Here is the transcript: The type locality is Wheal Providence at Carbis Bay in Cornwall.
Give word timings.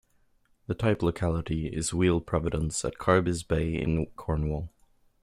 The 0.65 0.73
type 0.73 1.03
locality 1.03 1.67
is 1.67 1.91
Wheal 1.91 2.21
Providence 2.25 2.83
at 2.83 2.95
Carbis 2.97 3.47
Bay 3.47 3.75
in 3.75 4.07
Cornwall. 4.15 4.71